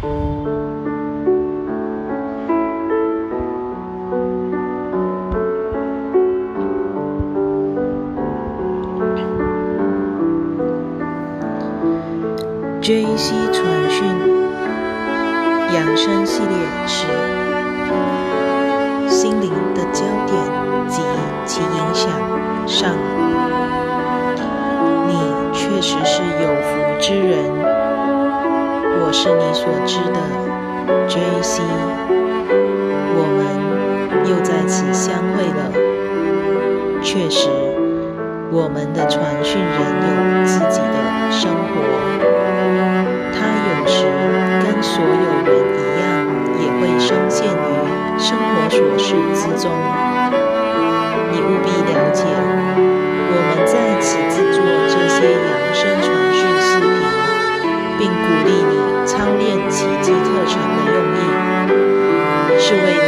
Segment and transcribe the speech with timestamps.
[0.00, 0.12] J.C.
[13.52, 14.06] 传讯
[15.74, 16.56] 养生系列
[16.86, 17.04] 之
[19.08, 20.38] 心灵的焦点
[20.88, 21.02] 及
[21.44, 22.08] 其影响
[22.68, 22.94] 上，
[25.08, 25.12] 你
[25.52, 27.57] 确实是有福之人。
[29.08, 30.20] 我是你所知的
[31.08, 31.62] J.C.
[33.16, 33.40] 我们
[34.28, 35.72] 又在此相会了。
[37.02, 37.48] 确实，
[38.52, 40.96] 我们的传讯人有自己的
[41.32, 41.80] 生活。
[43.32, 44.04] 他有时
[44.60, 46.28] 跟所有人一样，
[46.60, 47.72] 也会深陷于
[48.20, 49.72] 生活琐事之中。
[51.32, 52.28] 你务必了解，
[53.32, 53.72] 我们在
[54.04, 56.92] 此制作这些扬声传讯视频，
[57.98, 58.47] 并鼓励
[60.48, 61.20] 迹课程的用意，
[62.58, 63.07] 是为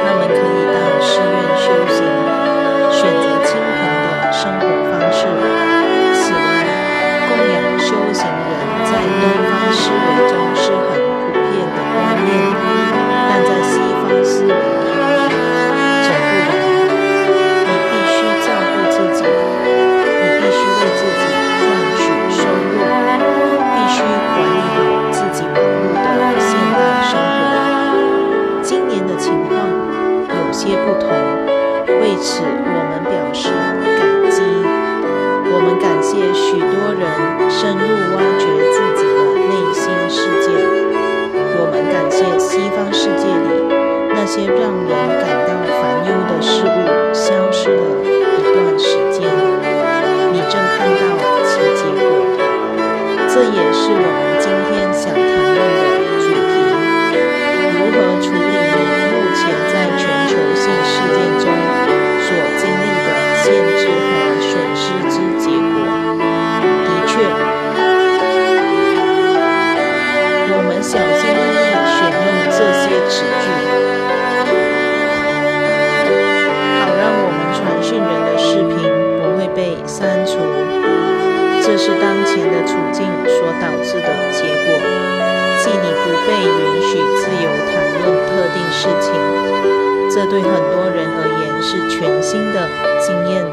[0.00, 1.98] 他们可以到寺院修行
[2.90, 5.18] 选择清贫的生活方式。
[6.14, 6.36] 此外
[7.28, 8.52] 供养修行人
[8.84, 8.90] 在
[9.20, 9.98] 东方思维
[10.30, 12.28] 中是很普遍的观念
[13.28, 14.52] 但在西方思维
[32.14, 34.40] 对此我们表示感激
[35.50, 37.82] 我们感谢许多人深入
[38.14, 39.18] 挖掘自己的
[39.50, 40.46] 内心世界。
[41.58, 43.66] 我们感谢西方世界里
[44.14, 45.13] 那些让人
[81.84, 84.72] 是当前的处境所导致的结果，
[85.60, 89.12] 即你不被允许自由谈论特定事情。
[90.10, 92.70] 这对很多人而言是全新的
[93.04, 93.44] 经验，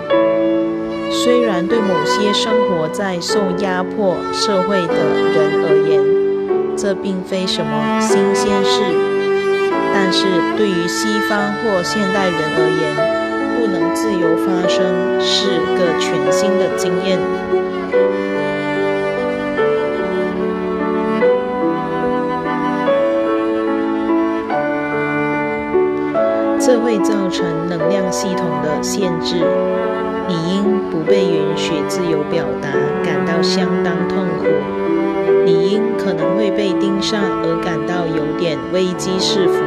[1.12, 4.96] 虽然对某些生活在受压迫社会的
[5.34, 6.00] 人而言，
[6.78, 8.82] 这并非什么新鲜事，
[9.94, 10.24] 但是
[10.56, 12.96] 对于西方或现代人而言，
[13.60, 17.20] 不能自由发声是个全新的经验。
[26.72, 29.36] 这会造成能量系统的限制，
[30.30, 32.72] 你因不被允许自由表达
[33.04, 34.46] 感到相当痛苦。
[35.46, 39.62] 你因可能会被盯上而感到有点危机四伏。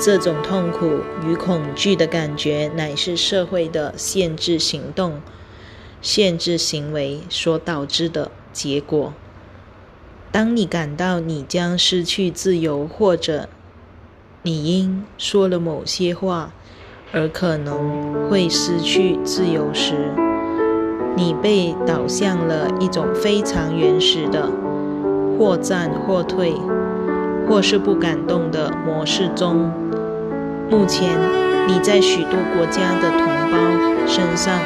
[0.00, 5.20] 这种痛苦与恐惧的感觉乃是社会的限制行动、
[6.00, 9.12] 限制行为所导致的结果。
[10.32, 13.50] 当你感到你将失去自由或者，
[14.46, 16.50] 你因说了某些话
[17.14, 19.94] 而可能会失去自由时，
[21.16, 24.50] 你被导向了一种非常原始的
[25.38, 26.52] 或战或退，
[27.48, 29.72] 或是不感动的模式中。
[30.68, 31.18] 目前
[31.66, 34.58] 你在许多国家的同胞身上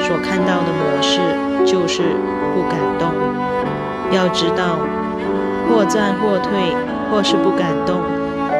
[0.00, 1.18] 所看到的模式
[1.64, 2.02] 就是
[2.54, 3.08] 不感动。
[4.14, 4.80] 要知道，
[5.66, 6.76] 或战或退，
[7.10, 8.02] 或是不感动，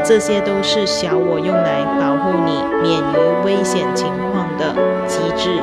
[0.04, 5.62] 这些都是小我用来保护你免于危险情况的机制。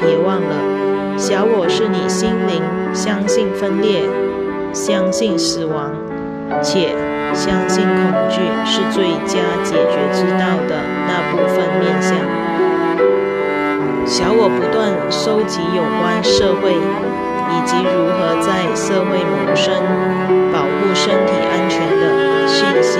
[0.00, 2.62] 别忘了，小我是你心灵
[2.94, 4.08] 相信分裂、
[4.72, 5.92] 相信死亡，
[6.62, 6.94] 且。
[7.34, 7.94] 相信恐
[8.30, 12.16] 惧是最佳解决之道的那部分面相。
[14.06, 19.76] 小我不断收集有关社会以及如何在社会谋生、
[20.50, 22.98] 保护身体安全的信息，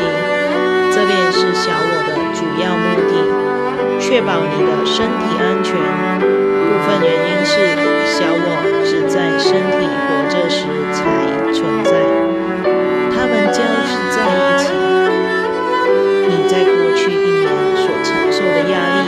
[0.98, 5.78] 这便是小我的主要目的确保你的身体安全
[6.18, 7.54] 部分原因是
[8.18, 11.06] 小我只在身体活着时才
[11.54, 12.02] 存在
[13.14, 14.74] 他们交织在一起
[16.26, 17.46] 你在过去一年
[17.76, 19.06] 所承受的压力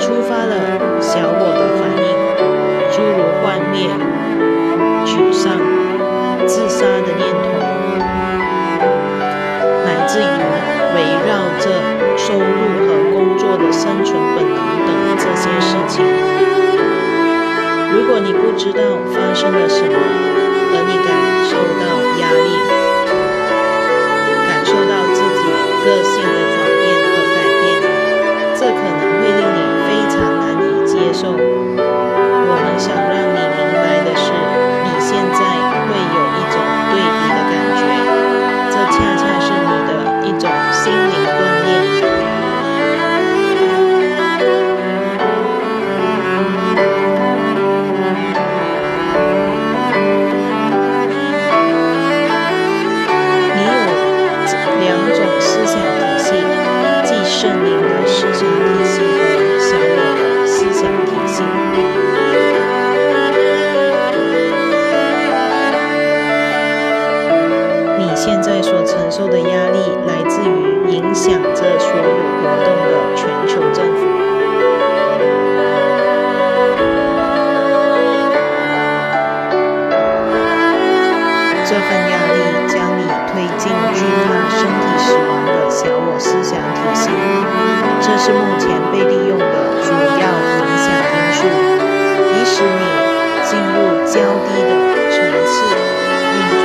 [0.00, 2.08] 触发了小我的反应
[2.90, 3.84] 诸如幻灭
[5.04, 5.60] 沮丧
[6.46, 7.01] 自杀
[17.92, 19.94] 如果你不知道发生了什么，
[20.74, 21.10] 而你感
[21.48, 21.84] 受到
[22.20, 22.81] 压力，
[94.46, 94.70] 低的
[95.10, 95.16] 层
[95.46, 95.52] 次
[96.34, 96.64] 运作。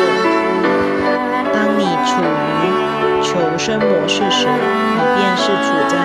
[1.53, 2.63] 当你处于
[3.21, 5.95] 求生模式时，你便是处在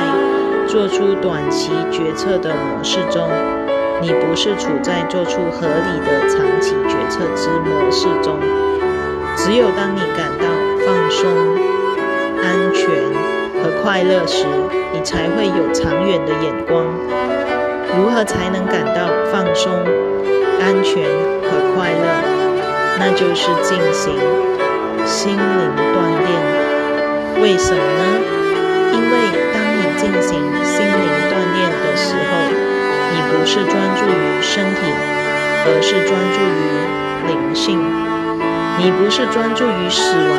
[0.66, 3.28] 做出短期决策的模式中，
[4.00, 8.38] 你不是处在做出合理的长期决策之模式中。
[9.36, 10.46] 只有当你感到
[10.86, 11.28] 放松、
[12.42, 12.86] 安全。
[13.62, 14.44] 和快乐时，
[14.92, 16.84] 你才会有长远的眼光。
[17.96, 19.70] 如何才能感到放松、
[20.62, 21.02] 安全
[21.42, 22.06] 和快乐？
[23.00, 24.14] 那就是进行
[25.04, 25.42] 心灵
[25.92, 26.30] 锻炼。
[27.42, 28.02] 为什么呢？
[28.92, 29.12] 因为
[29.52, 32.30] 当你进行心灵锻炼的时候，
[33.10, 34.80] 你不是专注于身体，
[35.66, 36.62] 而是专注于
[37.26, 37.82] 灵性。
[38.78, 40.38] 你不是专注于死亡。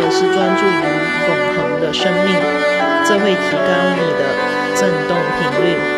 [0.00, 0.86] 而是专注于
[1.26, 2.30] 永恒的生命，
[3.04, 4.22] 这会提高你的
[4.76, 5.97] 振动频率。